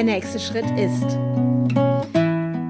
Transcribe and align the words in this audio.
Der 0.00 0.06
nächste 0.06 0.40
Schritt 0.40 0.64
ist, 0.78 1.18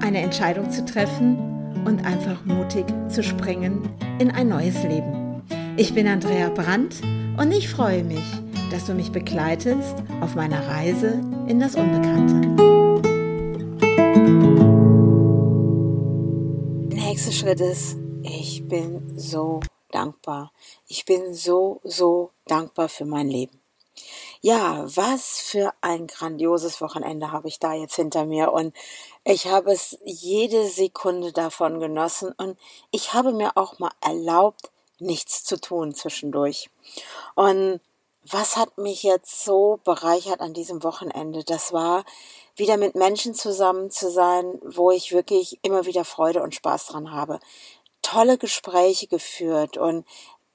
eine 0.05 0.19
Entscheidung 0.19 0.69
zu 0.69 0.83
treffen 0.83 1.37
und 1.85 2.03
einfach 2.03 2.43
mutig 2.43 2.85
zu 3.07 3.23
springen 3.23 3.89
in 4.19 4.29
ein 4.31 4.49
neues 4.49 4.83
Leben. 4.83 5.41
Ich 5.77 5.95
bin 5.95 6.09
Andrea 6.09 6.49
Brandt 6.49 7.01
und 7.37 7.53
ich 7.53 7.69
freue 7.69 8.03
mich, 8.03 8.25
dass 8.69 8.87
du 8.87 8.93
mich 8.93 9.13
begleitest 9.13 9.95
auf 10.19 10.35
meiner 10.35 10.67
Reise 10.67 11.21
in 11.47 11.61
das 11.61 11.75
Unbekannte. 11.75 12.33
Der 16.89 16.99
nächste 16.99 17.31
Schritt 17.31 17.61
ist, 17.61 17.95
ich 18.23 18.67
bin 18.67 19.17
so 19.17 19.61
dankbar. 19.89 20.51
Ich 20.85 21.05
bin 21.05 21.33
so, 21.33 21.79
so 21.85 22.31
dankbar 22.45 22.89
für 22.89 23.05
mein 23.05 23.29
Leben. 23.29 23.61
Ja, 24.43 24.83
was 24.95 25.39
für 25.39 25.71
ein 25.81 26.07
grandioses 26.07 26.81
Wochenende 26.81 27.31
habe 27.31 27.47
ich 27.47 27.59
da 27.59 27.73
jetzt 27.73 27.95
hinter 27.95 28.25
mir 28.25 28.51
und 28.51 28.75
ich 29.23 29.45
habe 29.45 29.71
es 29.71 29.99
jede 30.03 30.67
Sekunde 30.67 31.31
davon 31.31 31.79
genossen 31.79 32.33
und 32.37 32.57
ich 32.89 33.13
habe 33.13 33.33
mir 33.33 33.55
auch 33.55 33.77
mal 33.77 33.91
erlaubt, 34.01 34.71
nichts 34.97 35.43
zu 35.43 35.61
tun 35.61 35.93
zwischendurch. 35.93 36.71
Und 37.35 37.81
was 38.23 38.57
hat 38.57 38.79
mich 38.79 39.03
jetzt 39.03 39.45
so 39.45 39.79
bereichert 39.83 40.41
an 40.41 40.53
diesem 40.53 40.81
Wochenende? 40.81 41.43
Das 41.43 41.71
war 41.71 42.03
wieder 42.55 42.77
mit 42.77 42.95
Menschen 42.95 43.35
zusammen 43.35 43.91
zu 43.91 44.09
sein, 44.09 44.59
wo 44.65 44.89
ich 44.89 45.11
wirklich 45.11 45.59
immer 45.61 45.85
wieder 45.85 46.03
Freude 46.03 46.41
und 46.41 46.55
Spaß 46.55 46.87
dran 46.87 47.11
habe. 47.11 47.39
Tolle 48.01 48.39
Gespräche 48.39 49.05
geführt 49.05 49.77
und 49.77 50.03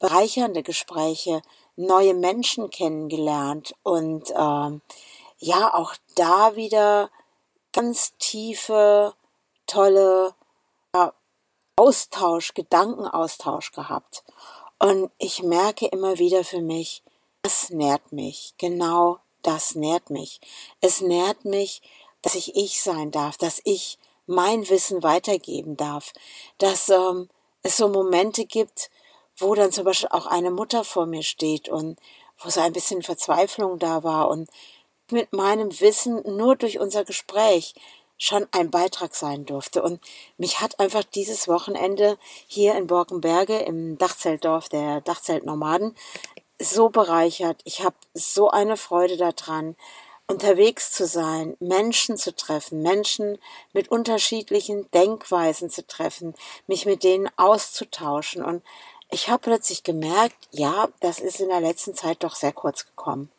bereichernde 0.01 0.65
Gespräche 0.65 1.41
neue 1.77 2.14
Menschen 2.14 2.70
kennengelernt 2.70 3.74
und 3.82 4.30
ähm, 4.36 4.80
ja, 5.38 5.72
auch 5.74 5.94
da 6.14 6.56
wieder 6.56 7.10
ganz 7.72 8.14
tiefe, 8.19 9.14
tolle 9.66 10.34
ja, 10.94 11.12
Austausch, 11.77 12.54
Gedankenaustausch 12.54 13.72
gehabt. 13.72 14.24
Und 14.78 15.10
ich 15.19 15.42
merke 15.42 15.86
immer 15.86 16.19
wieder 16.19 16.44
für 16.44 16.62
mich, 16.62 17.02
das 17.42 17.70
nährt 17.70 18.12
mich, 18.12 18.54
genau 18.58 19.19
das 19.42 19.74
nährt 19.74 20.10
mich. 20.10 20.41
Es 20.80 21.00
nährt 21.00 21.44
mich, 21.44 21.82
dass 22.22 22.34
ich 22.34 22.56
ich 22.56 22.82
sein 22.82 23.10
darf, 23.10 23.36
dass 23.36 23.60
ich 23.64 23.98
mein 24.27 24.69
Wissen 24.69 25.02
weitergeben 25.02 25.77
darf, 25.77 26.12
dass 26.58 26.88
ähm, 26.88 27.28
es 27.62 27.77
so 27.77 27.88
Momente 27.88 28.44
gibt, 28.47 28.91
wo 29.39 29.55
dann 29.55 29.73
zum 29.73 29.84
Beispiel 29.84 30.09
auch 30.11 30.27
eine 30.27 30.51
Mutter 30.51 30.84
vor 30.84 31.06
mir 31.06 31.23
steht 31.23 31.69
und 31.69 31.98
wo 32.39 32.51
so 32.51 32.61
ein 32.61 32.73
bisschen 32.73 33.03
Verzweiflung 33.03 33.78
da 33.78 34.03
war 34.03 34.28
und 34.28 34.48
mit 35.11 35.33
meinem 35.33 35.81
Wissen 35.81 36.23
nur 36.37 36.56
durch 36.56 36.78
unser 36.78 37.05
Gespräch 37.05 37.75
schon 38.19 38.47
ein 38.51 38.70
Beitrag 38.70 39.15
sein 39.15 39.45
durfte. 39.45 39.83
Und 39.83 40.01
mich 40.39 40.61
hat 40.61 40.81
einfach 40.81 41.05
dieses 41.05 41.48
Wochenende 41.48 42.19
hier 42.47 42.75
in 42.75 42.87
Borkenberge 42.87 43.59
im 43.59 43.98
Dachzeltdorf 43.98 44.69
der 44.69 45.01
Dachzeltnomaden 45.03 45.95
so 46.59 46.89
bereichert. 46.89 47.61
Ich 47.65 47.84
habe 47.84 47.97
so 48.15 48.50
eine 48.50 48.77
Freude 48.77 49.17
daran, 49.17 49.77
unterwegs 50.28 50.91
zu 50.91 51.06
sein, 51.06 51.56
Menschen 51.61 52.17
zu 52.17 52.34
treffen, 52.34 52.83
Menschen 52.83 53.39
mit 53.73 53.89
unterschiedlichen 53.89 54.91
Denkweisen 54.91 55.71
zu 55.71 55.87
treffen, 55.87 56.34
mich 56.67 56.84
mit 56.84 57.05
denen 57.05 57.31
auszutauschen 57.37 58.45
und 58.45 58.62
ich 59.11 59.29
habe 59.29 59.41
plötzlich 59.41 59.83
gemerkt, 59.83 60.37
ja, 60.51 60.89
das 61.01 61.21
ist 61.21 61.41
in 61.41 61.49
der 61.49 61.61
letzten 61.61 61.95
Zeit 61.95 62.23
doch 62.23 62.35
sehr 62.35 62.53
kurz 62.53 62.87
gekommen. 62.87 63.31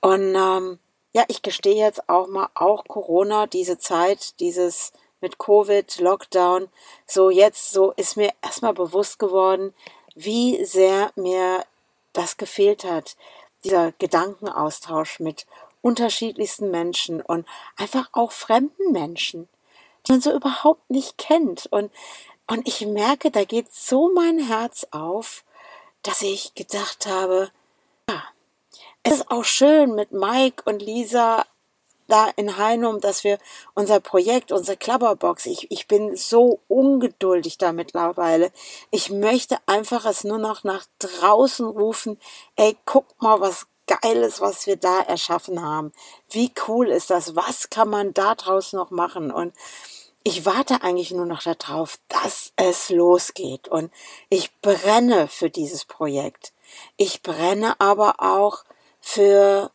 Und 0.00 0.34
ähm, 0.34 0.78
ja, 1.12 1.24
ich 1.28 1.42
gestehe 1.42 1.76
jetzt 1.76 2.08
auch 2.08 2.26
mal, 2.28 2.48
auch 2.54 2.84
Corona, 2.84 3.46
diese 3.46 3.78
Zeit, 3.78 4.38
dieses 4.40 4.92
mit 5.20 5.38
Covid, 5.38 5.98
Lockdown, 5.98 6.68
so 7.06 7.30
jetzt, 7.30 7.70
so 7.70 7.92
ist 7.92 8.16
mir 8.16 8.32
erstmal 8.42 8.74
bewusst 8.74 9.18
geworden, 9.18 9.74
wie 10.14 10.64
sehr 10.64 11.10
mir 11.16 11.64
das 12.12 12.36
gefehlt 12.36 12.84
hat, 12.84 13.16
dieser 13.64 13.92
Gedankenaustausch 13.92 15.20
mit 15.20 15.46
unterschiedlichsten 15.82 16.70
Menschen 16.70 17.20
und 17.20 17.46
einfach 17.76 18.08
auch 18.12 18.32
fremden 18.32 18.92
Menschen, 18.92 19.48
die 20.06 20.12
man 20.12 20.20
so 20.20 20.32
überhaupt 20.32 20.90
nicht 20.90 21.18
kennt. 21.18 21.66
Und 21.66 21.92
und 22.46 22.66
ich 22.68 22.86
merke, 22.86 23.30
da 23.30 23.44
geht 23.44 23.72
so 23.72 24.10
mein 24.12 24.38
Herz 24.38 24.86
auf, 24.90 25.44
dass 26.02 26.22
ich 26.22 26.54
gedacht 26.54 27.06
habe, 27.06 27.50
ja, 28.08 28.22
es 29.02 29.14
ist 29.14 29.30
auch 29.30 29.44
schön 29.44 29.94
mit 29.94 30.12
Mike 30.12 30.62
und 30.64 30.80
Lisa 30.80 31.44
da 32.08 32.28
in 32.36 32.56
Heinum, 32.56 33.00
dass 33.00 33.24
wir 33.24 33.38
unser 33.74 34.00
Projekt, 34.00 34.52
unsere 34.52 34.76
Klapperbox, 34.76 35.46
ich, 35.46 35.70
ich 35.70 35.88
bin 35.88 36.16
so 36.16 36.60
ungeduldig 36.68 37.58
da 37.58 37.72
mittlerweile. 37.72 38.52
Ich 38.90 39.10
möchte 39.10 39.58
einfach 39.66 40.04
es 40.06 40.24
nur 40.24 40.38
noch 40.38 40.62
nach 40.64 40.86
draußen 40.98 41.66
rufen, 41.66 42.20
ey, 42.54 42.76
guck 42.84 43.20
mal, 43.20 43.40
was 43.40 43.66
Geiles, 43.86 44.40
was 44.40 44.66
wir 44.66 44.76
da 44.76 45.00
erschaffen 45.00 45.62
haben. 45.62 45.92
Wie 46.30 46.52
cool 46.66 46.88
ist 46.88 47.10
das? 47.10 47.36
Was 47.36 47.70
kann 47.70 47.88
man 47.88 48.14
da 48.14 48.34
draus 48.34 48.72
noch 48.72 48.90
machen? 48.90 49.30
Und 49.30 49.54
ich 50.26 50.44
warte 50.44 50.82
eigentlich 50.82 51.12
nur 51.12 51.24
noch 51.24 51.44
darauf, 51.44 52.00
dass 52.08 52.52
es 52.56 52.90
losgeht. 52.90 53.68
Und 53.68 53.92
ich 54.28 54.50
brenne 54.60 55.28
für 55.28 55.50
dieses 55.50 55.84
Projekt. 55.84 56.52
Ich 56.96 57.22
brenne 57.22 57.80
aber 57.80 58.16
auch 58.18 58.64
für, 59.00 59.70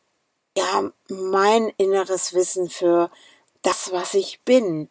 ja, 0.57 0.91
mein 1.07 1.71
inneres 1.77 2.33
Wissen, 2.33 2.69
für 2.69 3.09
das, 3.61 3.93
was 3.93 4.13
ich 4.13 4.41
bin. 4.41 4.89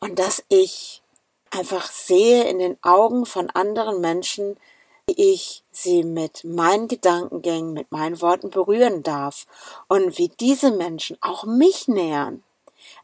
Und 0.00 0.18
dass 0.18 0.44
ich 0.48 1.00
einfach 1.50 1.90
sehe 1.90 2.44
in 2.44 2.58
den 2.58 2.76
Augen 2.82 3.24
von 3.24 3.48
anderen 3.48 4.02
Menschen, 4.02 4.58
wie 5.06 5.32
ich 5.32 5.64
sie 5.72 6.04
mit 6.04 6.44
meinen 6.44 6.88
Gedankengängen, 6.88 7.72
mit 7.72 7.90
meinen 7.90 8.20
Worten 8.20 8.50
berühren 8.50 9.02
darf 9.02 9.46
und 9.88 10.18
wie 10.18 10.28
diese 10.28 10.72
Menschen 10.72 11.16
auch 11.22 11.44
mich 11.44 11.88
nähern. 11.88 12.44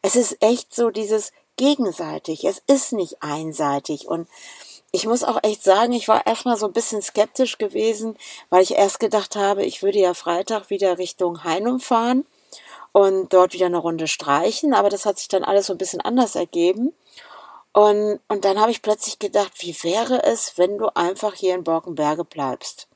Es 0.03 0.15
ist 0.15 0.43
echt 0.43 0.75
so 0.75 0.91
dieses 0.91 1.31
gegenseitig. 1.57 2.45
Es 2.45 2.61
ist 2.67 2.93
nicht 2.93 3.21
einseitig. 3.21 4.07
Und 4.07 4.27
ich 4.91 5.05
muss 5.05 5.23
auch 5.23 5.43
echt 5.43 5.63
sagen, 5.63 5.91
ich 5.91 6.07
war 6.07 6.25
erstmal 6.25 6.57
so 6.57 6.65
ein 6.65 6.73
bisschen 6.73 7.01
skeptisch 7.01 7.57
gewesen, 7.57 8.17
weil 8.49 8.63
ich 8.63 8.75
erst 8.75 8.99
gedacht 8.99 9.35
habe, 9.35 9.65
ich 9.65 9.83
würde 9.83 9.99
ja 9.99 10.13
Freitag 10.13 10.69
wieder 10.69 10.97
Richtung 10.97 11.43
Heinum 11.43 11.79
fahren 11.79 12.25
und 12.93 13.33
dort 13.33 13.53
wieder 13.53 13.65
eine 13.65 13.77
Runde 13.77 14.07
streichen. 14.07 14.73
Aber 14.73 14.89
das 14.89 15.05
hat 15.05 15.17
sich 15.19 15.27
dann 15.27 15.43
alles 15.43 15.67
so 15.67 15.73
ein 15.73 15.77
bisschen 15.77 16.01
anders 16.01 16.35
ergeben. 16.35 16.93
Und, 17.73 18.19
und 18.27 18.45
dann 18.45 18.59
habe 18.59 18.71
ich 18.71 18.81
plötzlich 18.81 19.19
gedacht, 19.19 19.51
wie 19.59 19.75
wäre 19.83 20.23
es, 20.23 20.57
wenn 20.57 20.77
du 20.77 20.87
einfach 20.95 21.35
hier 21.35 21.53
in 21.53 21.63
Borkenberge 21.63 22.23
bleibst? 22.23 22.87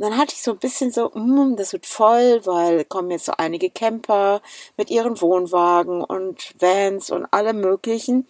Und 0.00 0.06
dann 0.08 0.16
hatte 0.16 0.34
ich 0.34 0.40
so 0.40 0.52
ein 0.52 0.56
bisschen 0.56 0.90
so, 0.90 1.10
mm, 1.12 1.56
das 1.56 1.74
wird 1.74 1.84
voll, 1.84 2.40
weil 2.46 2.86
kommen 2.86 3.10
jetzt 3.10 3.26
so 3.26 3.32
einige 3.36 3.68
Camper 3.68 4.40
mit 4.78 4.88
ihren 4.88 5.20
Wohnwagen 5.20 6.02
und 6.02 6.54
Vans 6.58 7.10
und 7.10 7.26
allem 7.34 7.60
möglichen. 7.60 8.26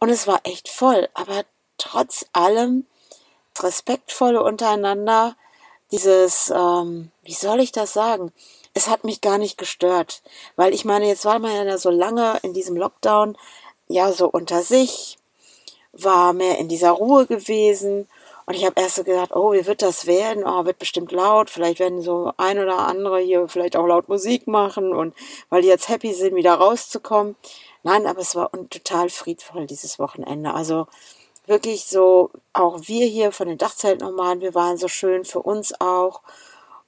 Und 0.00 0.08
es 0.08 0.26
war 0.26 0.40
echt 0.42 0.68
voll. 0.68 1.08
Aber 1.14 1.44
trotz 1.78 2.26
allem 2.32 2.86
respektvolle 3.60 4.42
untereinander, 4.42 5.36
dieses, 5.92 6.52
ähm, 6.52 7.12
wie 7.22 7.34
soll 7.34 7.60
ich 7.60 7.70
das 7.70 7.92
sagen? 7.92 8.32
Es 8.72 8.88
hat 8.88 9.04
mich 9.04 9.20
gar 9.20 9.38
nicht 9.38 9.56
gestört, 9.56 10.20
weil 10.56 10.74
ich 10.74 10.84
meine, 10.84 11.06
jetzt 11.06 11.24
war 11.24 11.38
man 11.38 11.52
ja 11.52 11.78
so 11.78 11.90
lange 11.90 12.40
in 12.42 12.54
diesem 12.54 12.76
Lockdown, 12.76 13.38
ja, 13.86 14.10
so 14.10 14.28
unter 14.28 14.62
sich, 14.62 15.16
war 15.92 16.32
mehr 16.32 16.58
in 16.58 16.66
dieser 16.66 16.90
Ruhe 16.90 17.26
gewesen 17.26 18.08
und 18.46 18.54
ich 18.54 18.64
habe 18.64 18.80
erst 18.80 18.96
so 18.96 19.04
gedacht, 19.04 19.34
oh, 19.34 19.52
wie 19.52 19.66
wird 19.66 19.82
das 19.82 20.06
werden? 20.06 20.44
Oh, 20.46 20.64
wird 20.64 20.78
bestimmt 20.78 21.12
laut. 21.12 21.50
Vielleicht 21.50 21.78
werden 21.78 22.02
so 22.02 22.32
ein 22.36 22.58
oder 22.58 22.78
andere 22.78 23.20
hier 23.20 23.48
vielleicht 23.48 23.76
auch 23.76 23.86
laut 23.86 24.08
Musik 24.08 24.46
machen 24.46 24.92
und 24.92 25.14
weil 25.48 25.62
die 25.62 25.68
jetzt 25.68 25.88
happy 25.88 26.12
sind, 26.12 26.34
wieder 26.34 26.54
rauszukommen. 26.54 27.36
Nein, 27.82 28.06
aber 28.06 28.20
es 28.20 28.34
war 28.34 28.50
total 28.70 29.10
friedvoll 29.10 29.66
dieses 29.66 29.98
Wochenende. 29.98 30.54
Also 30.54 30.86
wirklich 31.46 31.84
so, 31.84 32.30
auch 32.54 32.80
wir 32.86 33.06
hier 33.06 33.32
von 33.32 33.48
den 33.48 33.58
Dachzeltnomaden, 33.58 34.40
wir 34.40 34.54
waren 34.54 34.78
so 34.78 34.88
schön 34.88 35.24
für 35.24 35.40
uns 35.40 35.78
auch. 35.80 36.22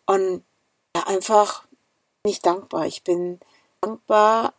Und 0.06 0.42
ja, 0.96 1.02
einfach 1.04 1.64
nicht 2.24 2.46
dankbar. 2.46 2.86
Ich 2.86 3.04
bin 3.04 3.40
dankbar 3.82 4.54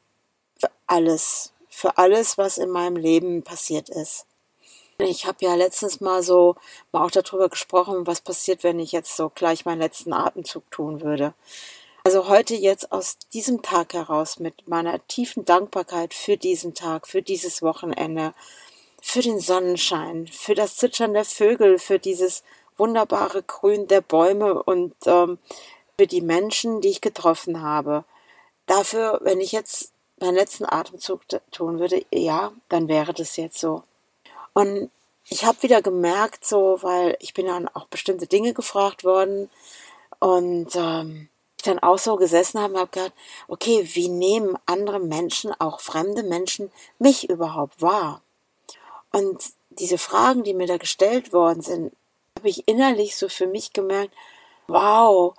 für 0.60 0.70
alles, 0.86 1.54
für 1.70 1.98
alles, 1.98 2.38
was 2.38 2.60
in 2.60 2.70
meinem 2.70 2.96
Leben 2.96 3.44
passiert 3.44 3.90
ist. 3.90 4.27
Ich 5.00 5.28
habe 5.28 5.46
ja 5.46 5.54
letztens 5.54 6.02
mal 6.02 6.24
so 6.24 6.56
mal 6.92 7.06
auch 7.06 7.12
darüber 7.12 7.50
gesprochen, 7.50 8.08
was 8.08 8.20
passiert, 8.20 8.64
wenn 8.64 8.80
ich 8.80 8.92
jetzt 8.92 9.16
so 9.16 9.30
gleich 9.30 9.64
meinen 9.64 9.78
letzten 9.78 10.12
Atemzug 10.12 10.72
tun 10.72 11.02
würde. 11.02 11.36
Also 12.04 12.28
heute 12.30 12.56
jetzt 12.56 12.92
aus 12.92 13.20
diesem 13.32 13.62
Tag 13.62 13.94
heraus 13.94 14.40
mit 14.40 14.68
meiner 14.68 15.06
tiefen 15.08 15.46
Dankbarkeit 15.46 16.16
für 16.16 16.36
diesen 16.36 16.74
Tag, 16.74 17.08
für 17.08 17.22
dieses 17.22 17.62
Wochenende, 17.62 18.34
für 19.00 19.22
den 19.22 19.40
Sonnenschein, 19.40 20.26
für 20.26 20.56
das 20.56 20.78
Zwitschern 20.78 21.14
der 21.14 21.26
Vögel, 21.26 21.78
für 21.78 22.00
dieses 22.00 22.44
wunderbare 22.76 23.44
Grün 23.44 23.88
der 23.88 24.02
Bäume 24.02 24.64
und 24.64 24.96
ähm, 25.06 25.38
für 26.00 26.08
die 26.08 26.22
Menschen, 26.22 26.82
die 26.82 26.90
ich 26.90 27.02
getroffen 27.02 27.62
habe. 27.62 28.04
Dafür, 28.66 29.20
wenn 29.22 29.42
ich 29.42 29.52
jetzt 29.52 29.92
meinen 30.20 30.36
letzten 30.36 30.66
Atemzug 30.66 31.22
tun 31.52 31.78
würde, 31.78 32.04
ja, 32.12 32.52
dann 32.70 32.88
wäre 32.88 33.14
das 33.14 33.38
jetzt 33.38 33.60
so. 33.60 33.84
Und 34.58 34.90
ich 35.30 35.46
habe 35.46 35.62
wieder 35.62 35.84
gemerkt, 35.84 36.44
so, 36.44 36.80
weil 36.82 37.16
ich 37.20 37.36
bin 37.36 37.46
dann 37.46 37.68
auch 37.68 37.86
bestimmte 37.86 38.26
Dinge 38.26 38.56
gefragt 38.56 39.04
worden 39.04 39.52
und 40.18 40.76
ähm, 40.76 41.30
ich 41.58 41.64
dann 41.64 41.78
auch 41.78 42.00
so 42.00 42.16
gesessen 42.16 42.60
habe 42.60 42.74
und 42.74 42.80
habe 42.80 42.90
gedacht, 42.90 43.14
okay, 43.48 43.88
wie 43.94 44.10
nehmen 44.10 44.58
andere 44.66 45.00
Menschen, 45.00 45.54
auch 45.60 45.80
fremde 45.80 46.24
Menschen, 46.24 46.72
mich 46.98 47.30
überhaupt 47.30 47.84
wahr? 47.84 48.24
Und 49.12 49.44
diese 49.70 50.00
Fragen, 50.00 50.44
die 50.44 50.56
mir 50.56 50.66
da 50.66 50.78
gestellt 50.78 51.34
worden 51.34 51.62
sind, 51.62 51.94
habe 52.36 52.50
ich 52.50 52.68
innerlich 52.68 53.16
so 53.16 53.30
für 53.30 53.46
mich 53.46 53.74
gemerkt, 53.74 54.16
wow, 54.66 55.36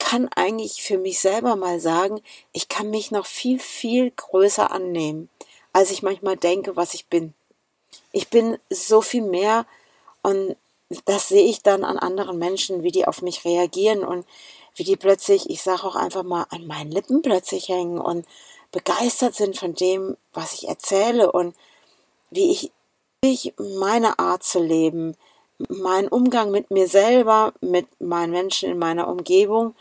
kann 0.00 0.28
eigentlich 0.34 0.82
für 0.82 0.98
mich 0.98 1.20
selber 1.20 1.54
mal 1.54 1.78
sagen, 1.78 2.20
ich 2.50 2.68
kann 2.68 2.90
mich 2.90 3.12
noch 3.12 3.26
viel, 3.26 3.60
viel 3.60 4.10
größer 4.10 4.72
annehmen, 4.72 5.30
als 5.72 5.92
ich 5.92 6.02
manchmal 6.02 6.36
denke, 6.36 6.74
was 6.74 6.94
ich 6.94 7.06
bin. 7.06 7.32
Ich 8.12 8.28
bin 8.28 8.58
so 8.68 9.00
viel 9.00 9.22
mehr 9.22 9.66
und 10.22 10.56
das 11.04 11.28
sehe 11.28 11.44
ich 11.44 11.62
dann 11.62 11.84
an 11.84 11.98
anderen 11.98 12.38
Menschen, 12.38 12.82
wie 12.82 12.90
die 12.90 13.06
auf 13.06 13.22
mich 13.22 13.44
reagieren 13.44 14.04
und 14.04 14.26
wie 14.74 14.84
die 14.84 14.96
plötzlich, 14.96 15.48
ich 15.48 15.62
sage 15.62 15.84
auch 15.84 15.96
einfach 15.96 16.24
mal, 16.24 16.46
an 16.50 16.66
meinen 16.66 16.90
Lippen 16.90 17.22
plötzlich 17.22 17.68
hängen 17.68 17.98
und 17.98 18.26
begeistert 18.72 19.34
sind 19.34 19.56
von 19.56 19.74
dem, 19.74 20.16
was 20.32 20.54
ich 20.54 20.68
erzähle 20.68 21.30
und 21.30 21.54
wie 22.30 22.50
ich, 22.50 22.72
ich 23.22 23.54
meine 23.58 24.18
Art 24.18 24.42
zu 24.42 24.60
leben, 24.60 25.16
mein 25.68 26.08
Umgang 26.08 26.50
mit 26.50 26.70
mir 26.70 26.88
selber, 26.88 27.52
mit 27.60 27.86
meinen 28.00 28.32
Menschen 28.32 28.70
in 28.70 28.78
meiner 28.78 29.08
Umgebung, 29.08 29.74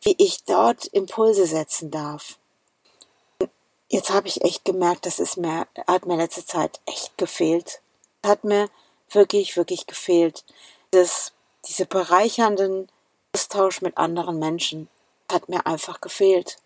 wie 0.00 0.14
ich 0.18 0.44
dort 0.44 0.86
Impulse 0.86 1.46
setzen 1.46 1.90
darf 1.90 2.38
jetzt 3.88 4.10
habe 4.10 4.28
ich 4.28 4.42
echt 4.42 4.64
gemerkt, 4.64 5.06
das 5.06 5.18
ist 5.18 5.36
mir, 5.36 5.66
hat 5.86 6.06
mir 6.06 6.16
letzte 6.16 6.44
Zeit 6.44 6.80
echt 6.86 7.16
gefehlt. 7.18 7.80
Hat 8.24 8.44
mir 8.44 8.68
wirklich, 9.10 9.56
wirklich 9.56 9.86
gefehlt. 9.86 10.44
Das, 10.90 11.32
diese 11.66 11.86
bereichernden 11.86 12.88
Austausch 13.34 13.82
mit 13.82 13.96
anderen 13.96 14.38
Menschen 14.38 14.88
hat 15.30 15.48
mir 15.48 15.66
einfach 15.66 16.00
gefehlt. 16.00 16.58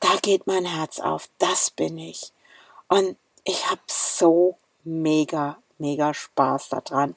Da 0.00 0.16
geht 0.22 0.46
mein 0.46 0.64
Herz 0.64 1.00
auf. 1.00 1.28
Das 1.38 1.70
bin 1.70 1.98
ich. 1.98 2.32
Und 2.88 3.16
ich 3.44 3.70
habe 3.70 3.80
so 3.86 4.56
mega, 4.84 5.58
mega 5.78 6.14
Spaß 6.14 6.68
daran, 6.70 7.14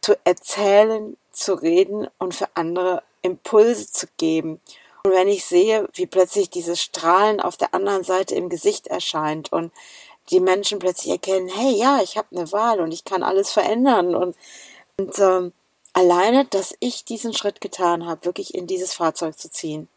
zu 0.00 0.16
erzählen, 0.24 1.16
zu 1.32 1.54
reden 1.54 2.08
und 2.18 2.34
für 2.34 2.48
andere 2.54 3.02
Impulse 3.22 3.90
zu 3.90 4.06
geben 4.16 4.60
und 5.08 5.14
wenn 5.14 5.28
ich 5.28 5.46
sehe, 5.46 5.88
wie 5.94 6.06
plötzlich 6.06 6.50
dieses 6.50 6.82
Strahlen 6.82 7.40
auf 7.40 7.56
der 7.56 7.72
anderen 7.72 8.04
Seite 8.04 8.34
im 8.34 8.50
Gesicht 8.50 8.88
erscheint 8.88 9.50
und 9.50 9.72
die 10.28 10.38
Menschen 10.38 10.78
plötzlich 10.78 11.12
erkennen, 11.12 11.48
hey, 11.48 11.72
ja, 11.72 12.02
ich 12.02 12.18
habe 12.18 12.28
eine 12.36 12.52
Wahl 12.52 12.78
und 12.82 12.92
ich 12.92 13.04
kann 13.04 13.22
alles 13.22 13.50
verändern 13.50 14.14
und, 14.14 14.36
und 14.98 15.18
ähm, 15.18 15.54
alleine, 15.94 16.44
dass 16.44 16.74
ich 16.80 17.06
diesen 17.06 17.32
Schritt 17.32 17.62
getan 17.62 18.04
habe, 18.04 18.26
wirklich 18.26 18.54
in 18.54 18.66
dieses 18.66 18.92
Fahrzeug 18.92 19.38
zu 19.38 19.50
ziehen 19.50 19.88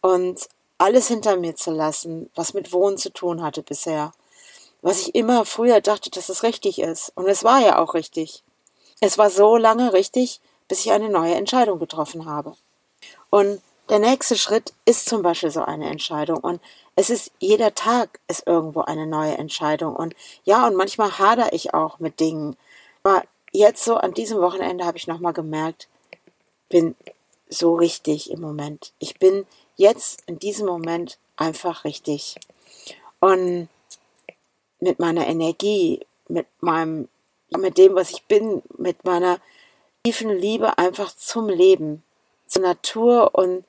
und 0.00 0.48
alles 0.78 1.08
hinter 1.08 1.36
mir 1.36 1.56
zu 1.56 1.72
lassen, 1.72 2.30
was 2.36 2.54
mit 2.54 2.72
Wohnen 2.72 2.96
zu 2.96 3.12
tun 3.12 3.42
hatte 3.42 3.64
bisher, 3.64 4.12
was 4.82 5.00
ich 5.00 5.16
immer 5.16 5.44
früher 5.46 5.80
dachte, 5.80 6.10
dass 6.10 6.28
es 6.28 6.44
richtig 6.44 6.78
ist 6.78 7.10
und 7.16 7.26
es 7.26 7.42
war 7.42 7.58
ja 7.58 7.80
auch 7.80 7.94
richtig. 7.94 8.44
Es 9.00 9.18
war 9.18 9.30
so 9.30 9.56
lange 9.56 9.92
richtig, 9.92 10.40
bis 10.68 10.86
ich 10.86 10.92
eine 10.92 11.08
neue 11.08 11.34
Entscheidung 11.34 11.80
getroffen 11.80 12.26
habe. 12.26 12.54
Und 13.30 13.60
der 13.88 13.98
nächste 13.98 14.36
Schritt 14.36 14.72
ist 14.84 15.06
zum 15.06 15.22
Beispiel 15.22 15.50
so 15.50 15.62
eine 15.62 15.90
Entscheidung 15.90 16.38
und 16.38 16.60
es 16.96 17.10
ist 17.10 17.32
jeder 17.38 17.74
Tag 17.74 18.20
ist 18.28 18.46
irgendwo 18.46 18.80
eine 18.80 19.06
neue 19.06 19.36
Entscheidung 19.36 19.94
und 19.96 20.14
ja 20.44 20.66
und 20.66 20.76
manchmal 20.76 21.18
hader 21.18 21.52
ich 21.52 21.74
auch 21.74 21.98
mit 21.98 22.20
Dingen. 22.20 22.56
Aber 23.02 23.24
jetzt 23.52 23.84
so 23.84 23.96
an 23.96 24.14
diesem 24.14 24.40
Wochenende 24.40 24.84
habe 24.84 24.96
ich 24.96 25.06
nochmal 25.06 25.32
gemerkt, 25.32 25.88
bin 26.68 26.94
so 27.48 27.74
richtig 27.74 28.30
im 28.30 28.40
Moment. 28.40 28.92
Ich 28.98 29.18
bin 29.18 29.46
jetzt 29.76 30.22
in 30.26 30.38
diesem 30.38 30.66
Moment 30.66 31.18
einfach 31.36 31.84
richtig 31.84 32.36
und 33.20 33.68
mit 34.80 34.98
meiner 34.98 35.26
Energie, 35.26 36.06
mit 36.28 36.46
meinem, 36.60 37.08
mit 37.56 37.78
dem, 37.78 37.94
was 37.94 38.10
ich 38.10 38.24
bin, 38.24 38.62
mit 38.76 39.04
meiner 39.04 39.38
tiefen 40.04 40.30
Liebe 40.30 40.78
einfach 40.78 41.14
zum 41.16 41.48
Leben, 41.48 42.02
zur 42.46 42.62
Natur 42.62 43.34
und 43.34 43.64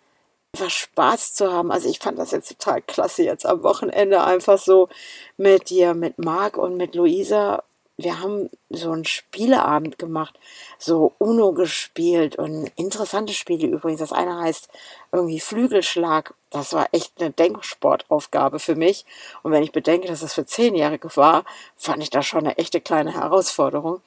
einfach 0.55 0.69
Spaß 0.69 1.33
zu 1.33 1.51
haben. 1.51 1.69
Also 1.69 1.89
ich 1.89 1.99
fand 1.99 2.17
das 2.17 2.31
jetzt 2.31 2.47
total 2.47 2.81
klasse 2.81 3.23
jetzt 3.23 3.45
am 3.45 3.61
Wochenende 3.63 4.23
einfach 4.23 4.57
so 4.57 4.87
mit 5.35 5.69
dir, 5.69 5.93
mit 5.93 6.17
Marc 6.17 6.57
und 6.57 6.77
mit 6.77 6.95
Luisa. 6.95 7.61
Wir 7.97 8.21
haben 8.21 8.49
so 8.69 8.91
einen 8.91 9.03
Spieleabend 9.03 9.99
gemacht, 9.99 10.37
so 10.77 11.13
Uno 11.17 11.51
gespielt 11.51 12.37
und 12.37 12.71
interessante 12.77 13.33
Spiele 13.33 13.67
übrigens. 13.67 13.99
Das 13.99 14.13
eine 14.13 14.37
heißt 14.37 14.69
irgendwie 15.11 15.41
Flügelschlag. 15.41 16.33
Das 16.51 16.71
war 16.71 16.87
echt 16.93 17.13
eine 17.19 17.31
Denksportaufgabe 17.31 18.59
für 18.59 18.75
mich. 18.75 19.05
Und 19.43 19.51
wenn 19.51 19.63
ich 19.63 19.73
bedenke, 19.73 20.07
dass 20.07 20.21
das 20.21 20.33
für 20.33 20.45
Zehnjährige 20.45 21.09
war, 21.17 21.43
fand 21.75 22.01
ich 22.01 22.09
das 22.09 22.25
schon 22.25 22.45
eine 22.45 22.57
echte 22.57 22.79
kleine 22.79 23.13
Herausforderung. 23.13 24.01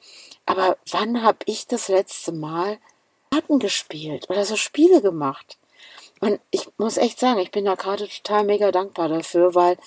Aber 0.47 0.77
wann 0.89 1.21
habe 1.21 1.39
ich 1.45 1.67
das 1.67 1.89
letzte 1.89 2.31
Mal 2.31 2.79
Karten 3.31 3.59
gespielt 3.59 4.29
oder 4.29 4.45
so 4.45 4.55
Spiele 4.55 5.01
gemacht? 5.01 5.59
Und 6.19 6.39
ich 6.51 6.67
muss 6.77 6.97
echt 6.97 7.19
sagen, 7.19 7.39
ich 7.39 7.51
bin 7.51 7.65
da 7.65 7.75
gerade 7.75 8.07
total 8.07 8.43
mega 8.43 8.71
dankbar 8.71 9.07
dafür, 9.07 9.55
weil 9.55 9.77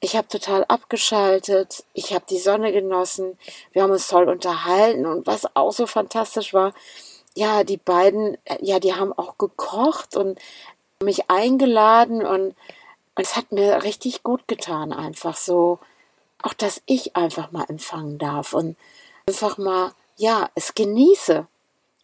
ich 0.00 0.16
habe 0.16 0.28
total 0.28 0.64
abgeschaltet, 0.64 1.84
ich 1.94 2.12
habe 2.12 2.24
die 2.28 2.38
Sonne 2.38 2.72
genossen, 2.72 3.38
wir 3.72 3.82
haben 3.82 3.92
uns 3.92 4.08
toll 4.08 4.28
unterhalten 4.28 5.06
und 5.06 5.26
was 5.26 5.56
auch 5.56 5.72
so 5.72 5.86
fantastisch 5.86 6.52
war, 6.52 6.74
ja, 7.34 7.64
die 7.64 7.76
beiden, 7.76 8.36
ja, 8.60 8.78
die 8.78 8.94
haben 8.94 9.12
auch 9.12 9.38
gekocht 9.38 10.16
und 10.16 10.38
mich 11.02 11.30
eingeladen 11.30 12.24
und, 12.24 12.48
und 12.48 12.56
es 13.16 13.36
hat 13.36 13.52
mir 13.52 13.82
richtig 13.84 14.22
gut 14.22 14.48
getan, 14.48 14.92
einfach 14.92 15.36
so, 15.36 15.78
auch 16.42 16.54
dass 16.54 16.82
ich 16.86 17.16
einfach 17.16 17.52
mal 17.52 17.64
empfangen 17.68 18.18
darf 18.18 18.52
und 18.52 18.76
einfach 19.26 19.58
mal, 19.58 19.92
ja, 20.16 20.50
es 20.54 20.74
genieße 20.74 21.46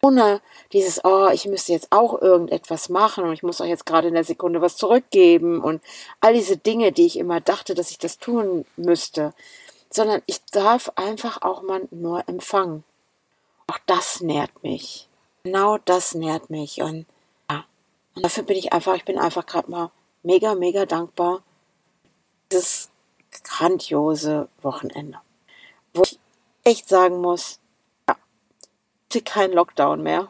ohne 0.03 0.41
dieses, 0.73 1.03
oh, 1.05 1.29
ich 1.31 1.45
müsste 1.45 1.71
jetzt 1.71 1.91
auch 1.91 2.21
irgendetwas 2.21 2.89
machen 2.89 3.23
und 3.23 3.33
ich 3.33 3.41
muss 3.41 3.61
euch 3.61 3.69
jetzt 3.69 3.85
gerade 3.85 4.09
in 4.09 4.13
der 4.13 4.25
Sekunde 4.25 4.61
was 4.61 4.75
zurückgeben 4.75 5.61
und 5.61 5.81
all 6.19 6.33
diese 6.33 6.57
Dinge, 6.57 6.91
die 6.91 7.05
ich 7.05 7.17
immer 7.17 7.39
dachte, 7.39 7.73
dass 7.73 7.89
ich 7.89 7.97
das 7.99 8.17
tun 8.17 8.65
müsste, 8.75 9.33
sondern 9.89 10.21
ich 10.25 10.43
darf 10.51 10.91
einfach 10.95 11.41
auch 11.41 11.61
mal 11.61 11.87
nur 11.91 12.27
empfangen. 12.27 12.83
Auch 13.67 13.79
das 13.85 14.19
nährt 14.19 14.61
mich. 14.61 15.07
Genau 15.43 15.77
das 15.77 16.15
nährt 16.15 16.49
mich 16.49 16.81
und 16.81 17.05
ja, 17.49 17.63
und 18.15 18.25
dafür 18.25 18.43
bin 18.43 18.57
ich 18.57 18.73
einfach, 18.73 18.95
ich 18.95 19.05
bin 19.05 19.17
einfach 19.17 19.45
gerade 19.45 19.71
mal 19.71 19.89
mega, 20.21 20.53
mega 20.53 20.85
dankbar. 20.85 21.43
Dieses 22.51 22.89
grandiose 23.43 24.49
Wochenende, 24.61 25.19
wo 25.93 26.03
ich 26.03 26.19
echt 26.65 26.89
sagen 26.89 27.21
muss, 27.21 27.59
bitte 29.13 29.23
kein 29.23 29.51
Lockdown 29.51 30.01
mehr. 30.01 30.29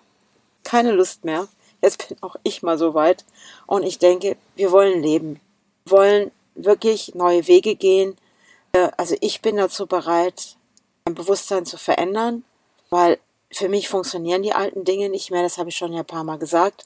Keine 0.64 0.92
Lust 0.92 1.24
mehr. 1.24 1.48
Jetzt 1.82 2.08
bin 2.08 2.18
auch 2.22 2.36
ich 2.44 2.64
mal 2.64 2.78
so 2.78 2.94
weit. 2.94 3.24
Und 3.66 3.84
ich 3.84 3.98
denke, 3.98 4.36
wir 4.56 4.72
wollen 4.72 5.02
leben. 5.02 5.40
Wollen 5.86 6.32
wirklich 6.56 7.16
neue 7.16 7.48
Wege 7.48 7.76
gehen. 7.76 8.18
Äh, 8.74 8.90
also 8.98 9.16
ich 9.22 9.42
bin 9.42 9.58
dazu 9.58 9.88
bereit, 9.88 10.58
mein 11.06 11.16
Bewusstsein 11.16 11.66
zu 11.66 11.78
verändern, 11.78 12.44
weil 12.90 13.20
für 13.52 13.70
mich 13.70 13.88
funktionieren 13.88 14.44
die 14.44 14.54
alten 14.54 14.84
Dinge 14.84 15.10
nicht 15.10 15.32
mehr. 15.32 15.44
Das 15.44 15.58
habe 15.58 15.70
ich 15.70 15.78
schon 15.78 15.96
ein 15.96 16.06
paar 16.06 16.24
Mal 16.26 16.38
gesagt. 16.38 16.86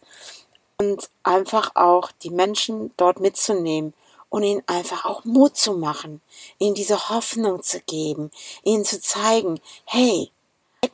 Und 0.80 1.10
einfach 1.24 1.72
auch 1.76 2.12
die 2.12 2.30
Menschen 2.30 2.92
dort 2.98 3.20
mitzunehmen 3.20 3.94
und 4.30 4.44
ihnen 4.44 4.62
einfach 4.68 5.06
auch 5.06 5.26
Mut 5.26 5.58
zu 5.58 5.74
machen, 5.74 6.22
ihnen 6.60 6.76
diese 6.76 7.10
Hoffnung 7.10 7.64
zu 7.64 7.80
geben, 7.82 8.30
ihnen 8.64 8.86
zu 8.86 9.02
zeigen, 9.02 9.60
hey, 9.86 10.32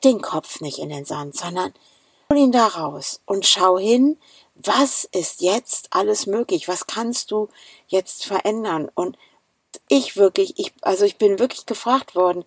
den 0.03 0.21
Kopf 0.21 0.61
nicht 0.61 0.79
in 0.79 0.89
den 0.89 1.05
Sand, 1.05 1.35
sondern 1.35 1.73
hol 2.29 2.37
ihn 2.37 2.51
da 2.51 2.67
raus 2.67 3.21
und 3.25 3.45
schau 3.45 3.77
hin, 3.77 4.17
was 4.55 5.05
ist 5.05 5.41
jetzt 5.41 5.87
alles 5.91 6.27
möglich? 6.27 6.67
Was 6.67 6.87
kannst 6.87 7.31
du 7.31 7.49
jetzt 7.87 8.25
verändern? 8.25 8.89
Und 8.93 9.17
ich 9.87 10.15
wirklich, 10.15 10.59
ich, 10.59 10.73
also 10.81 11.05
ich 11.05 11.17
bin 11.17 11.39
wirklich 11.39 11.65
gefragt 11.65 12.15
worden. 12.15 12.45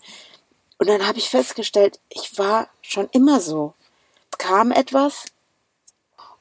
Und 0.79 0.89
dann 0.89 1.07
habe 1.07 1.19
ich 1.19 1.31
festgestellt, 1.31 1.99
ich 2.09 2.39
war 2.39 2.69
schon 2.83 3.09
immer 3.13 3.41
so. 3.41 3.75
Es 4.31 4.39
kam 4.39 4.71
etwas 4.71 5.25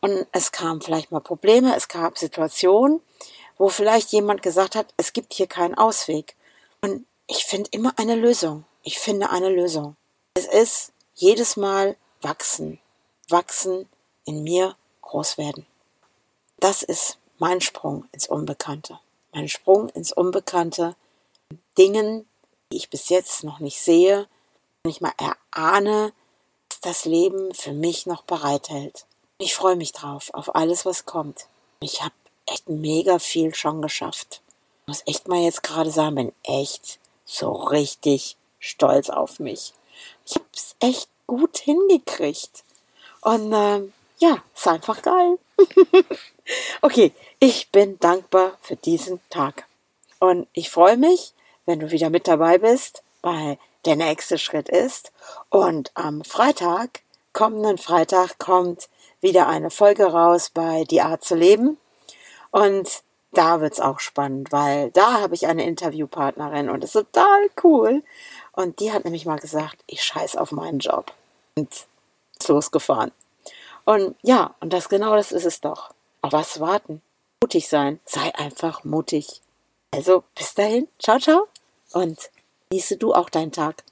und 0.01 0.27
es 0.31 0.51
kamen 0.51 0.81
vielleicht 0.81 1.11
mal 1.11 1.21
Probleme, 1.21 1.75
es 1.75 1.87
gab 1.87 2.17
Situationen, 2.17 3.01
wo 3.57 3.69
vielleicht 3.69 4.11
jemand 4.11 4.41
gesagt 4.43 4.75
hat, 4.75 4.93
es 4.97 5.13
gibt 5.13 5.33
hier 5.33 5.47
keinen 5.47 5.75
Ausweg. 5.75 6.35
Und 6.81 7.05
ich 7.27 7.45
finde 7.45 7.69
immer 7.71 7.93
eine 7.97 8.15
Lösung. 8.15 8.65
Ich 8.83 8.99
finde 8.99 9.29
eine 9.29 9.49
Lösung. 9.49 9.95
Es 10.35 10.45
ist 10.45 10.91
jedes 11.15 11.57
Mal 11.57 11.95
wachsen, 12.21 12.79
wachsen, 13.29 13.89
in 14.25 14.43
mir 14.43 14.75
groß 15.01 15.37
werden. 15.37 15.65
Das 16.59 16.83
ist 16.83 17.17
mein 17.37 17.61
Sprung 17.61 18.05
ins 18.11 18.27
Unbekannte. 18.27 18.99
mein 19.33 19.49
Sprung 19.49 19.89
ins 19.89 20.13
Unbekannte, 20.13 20.95
Dingen, 21.77 22.25
die 22.71 22.77
ich 22.77 22.89
bis 22.89 23.09
jetzt 23.09 23.43
noch 23.43 23.59
nicht 23.59 23.81
sehe, 23.81 24.29
nicht 24.85 25.01
mal 25.01 25.13
erahne, 25.17 26.13
was 26.69 26.79
das 26.79 27.05
Leben 27.05 27.53
für 27.53 27.73
mich 27.73 28.05
noch 28.05 28.23
bereithält. 28.23 29.05
Ich 29.37 29.53
freue 29.53 29.75
mich 29.75 29.91
drauf, 29.91 30.29
auf 30.33 30.55
alles, 30.55 30.85
was 30.85 31.05
kommt. 31.05 31.47
Ich 31.81 32.01
habe 32.01 32.13
echt 32.45 32.69
mega 32.69 33.19
viel 33.19 33.53
schon 33.53 33.81
geschafft. 33.81 34.41
Ich 34.83 34.87
muss 34.87 35.03
echt 35.05 35.27
mal 35.27 35.41
jetzt 35.41 35.63
gerade 35.63 35.91
sagen, 35.91 36.15
bin 36.15 36.33
echt 36.43 36.99
so 37.25 37.51
richtig 37.51 38.37
stolz 38.59 39.09
auf 39.09 39.39
mich. 39.39 39.73
Ich 40.25 40.35
habe 40.35 40.45
es 40.53 40.75
echt 40.79 41.09
gut 41.27 41.57
hingekriegt. 41.57 42.63
Und 43.21 43.53
äh, 43.53 43.81
ja, 44.19 44.43
ist 44.53 44.67
einfach 44.67 45.01
geil. 45.01 45.37
okay, 46.81 47.11
ich 47.39 47.69
bin 47.71 47.99
dankbar 47.99 48.57
für 48.61 48.75
diesen 48.75 49.19
Tag. 49.29 49.65
Und 50.19 50.47
ich 50.53 50.69
freue 50.69 50.97
mich, 50.97 51.33
wenn 51.65 51.79
du 51.79 51.91
wieder 51.91 52.09
mit 52.09 52.27
dabei 52.27 52.57
bist, 52.57 53.03
weil 53.21 53.57
der 53.85 53.95
nächste 53.95 54.37
Schritt 54.37 54.69
ist. 54.69 55.11
Und 55.49 55.91
am 55.95 56.23
Freitag, 56.23 57.01
kommenden 57.33 57.77
Freitag, 57.77 58.37
kommt 58.37 58.89
wieder 59.21 59.47
eine 59.47 59.69
Folge 59.69 60.05
raus 60.05 60.51
bei 60.53 60.83
Die 60.83 61.01
Art 61.01 61.23
zu 61.23 61.35
leben. 61.35 61.77
Und 62.51 63.03
da 63.37 63.61
wird's 63.61 63.79
auch 63.79 63.99
spannend, 63.99 64.51
weil 64.51 64.91
da 64.91 65.21
habe 65.21 65.35
ich 65.35 65.47
eine 65.47 65.65
Interviewpartnerin 65.65 66.69
und 66.69 66.83
ist 66.83 66.93
total 66.93 67.49
cool. 67.63 68.03
Und 68.53 68.79
die 68.79 68.91
hat 68.91 69.03
nämlich 69.03 69.25
mal 69.25 69.39
gesagt, 69.39 69.77
ich 69.87 70.01
scheiß 70.01 70.35
auf 70.35 70.51
meinen 70.51 70.79
Job. 70.79 71.13
Und 71.55 71.87
ist 72.39 72.47
losgefahren. 72.47 73.11
Und 73.85 74.15
ja, 74.23 74.55
und 74.59 74.73
das 74.73 74.89
genau 74.89 75.15
das 75.15 75.31
ist 75.31 75.45
es 75.45 75.61
doch. 75.61 75.93
Auf 76.21 76.33
was 76.33 76.59
warten? 76.59 77.01
Mutig 77.41 77.67
sein. 77.67 77.99
Sei 78.05 78.33
einfach 78.35 78.83
mutig. 78.83 79.41
Also 79.93 80.23
bis 80.35 80.53
dahin. 80.55 80.87
Ciao, 80.99 81.19
ciao. 81.19 81.47
Und 81.93 82.17
genieße 82.69 82.97
du 82.97 83.13
auch 83.13 83.29
deinen 83.29 83.51
Tag. 83.51 83.83